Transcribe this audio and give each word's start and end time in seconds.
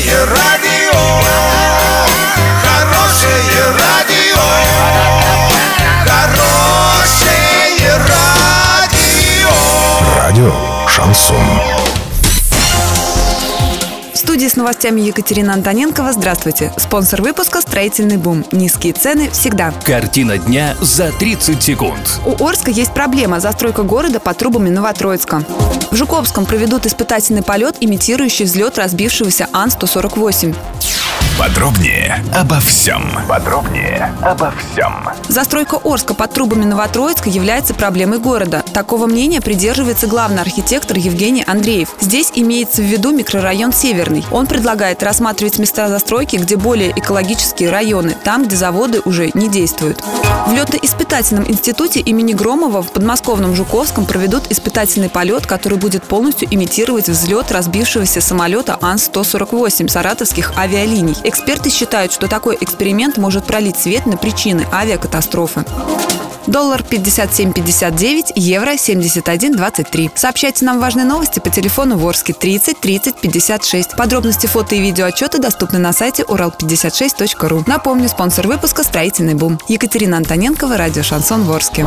Хорошее 0.00 0.24
радио, 0.24 0.98
хорошее 2.62 3.64
радио, 3.78 4.40
хорошее 6.06 7.98
радио. 8.08 9.50
Радио 10.16 10.52
Шансон. 10.88 11.36
В 14.14 14.16
студии 14.16 14.46
с 14.46 14.56
новостями 14.56 15.02
Екатерина 15.02 15.52
Антоненкова. 15.52 16.12
Здравствуйте. 16.14 16.72
Спонсор 16.78 17.20
выпуска 17.20 17.60
«Строительный 17.60 18.16
бум». 18.16 18.46
Низкие 18.52 18.94
цены 18.94 19.28
всегда. 19.30 19.74
Картина 19.84 20.38
дня 20.38 20.76
за 20.80 21.12
30 21.12 21.62
секунд. 21.62 22.20
У 22.24 22.42
Орска 22.42 22.70
есть 22.70 22.94
проблема– 22.94 23.38
застройка 23.40 23.82
города 23.82 24.18
по 24.18 24.32
трубами 24.32 24.70
Новотроицка. 24.70 25.44
В 25.90 25.96
Жуковском 25.96 26.46
проведут 26.46 26.86
испытательный 26.86 27.42
полет, 27.42 27.76
имитирующий 27.80 28.44
взлет 28.44 28.78
разбившегося 28.78 29.48
Ан-148. 29.52 30.54
Подробнее 31.40 32.22
обо 32.34 32.60
всем. 32.60 33.02
Подробнее 33.26 34.14
обо 34.20 34.52
всем. 34.52 35.08
Застройка 35.26 35.78
Орска 35.82 36.12
под 36.12 36.34
трубами 36.34 36.66
Новотроицка 36.66 37.30
является 37.30 37.72
проблемой 37.72 38.18
города. 38.18 38.62
Такого 38.74 39.06
мнения 39.06 39.40
придерживается 39.40 40.06
главный 40.06 40.42
архитектор 40.42 40.98
Евгений 40.98 41.42
Андреев. 41.46 41.94
Здесь 41.98 42.30
имеется 42.34 42.82
в 42.82 42.84
виду 42.84 43.12
микрорайон 43.12 43.72
Северный. 43.72 44.22
Он 44.30 44.46
предлагает 44.46 45.02
рассматривать 45.02 45.58
места 45.58 45.88
застройки, 45.88 46.36
где 46.36 46.56
более 46.56 46.90
экологические 46.90 47.70
районы, 47.70 48.14
там, 48.22 48.44
где 48.44 48.56
заводы 48.56 49.00
уже 49.06 49.30
не 49.32 49.48
действуют. 49.48 50.04
В 50.46 50.52
летно-испытательном 50.52 51.48
институте 51.48 52.00
имени 52.00 52.34
Громова 52.34 52.82
в 52.82 52.92
подмосковном 52.92 53.54
Жуковском 53.54 54.04
проведут 54.04 54.50
испытательный 54.50 55.08
полет, 55.08 55.46
который 55.46 55.78
будет 55.78 56.02
полностью 56.02 56.48
имитировать 56.50 57.08
взлет 57.08 57.50
разбившегося 57.50 58.20
самолета 58.20 58.76
Ан-148 58.82 59.88
саратовских 59.88 60.52
авиалиний. 60.58 61.16
Эксперты 61.30 61.70
считают, 61.70 62.12
что 62.12 62.26
такой 62.26 62.58
эксперимент 62.60 63.16
может 63.16 63.44
пролить 63.44 63.78
свет 63.78 64.04
на 64.04 64.16
причины 64.16 64.66
авиакатастрофы. 64.72 65.64
Доллар 66.48 66.80
57.59, 66.82 68.32
евро 68.34 68.70
71.23. 68.70 70.10
Сообщайте 70.16 70.64
нам 70.64 70.80
важные 70.80 71.06
новости 71.06 71.38
по 71.38 71.48
телефону 71.48 71.98
Ворске 71.98 72.32
30 72.32 72.80
30 72.80 73.20
56. 73.20 73.96
Подробности 73.96 74.48
фото 74.48 74.74
и 74.74 74.80
видео 74.80 75.04
отчеты 75.04 75.38
доступны 75.38 75.78
на 75.78 75.92
сайте 75.92 76.24
урал56.ру. 76.24 77.62
Напомню, 77.64 78.08
спонсор 78.08 78.48
выпуска 78.48 78.82
«Строительный 78.82 79.34
бум». 79.34 79.60
Екатерина 79.68 80.16
Антоненкова, 80.16 80.76
радио 80.76 81.04
«Шансон 81.04 81.44
Ворске». 81.44 81.86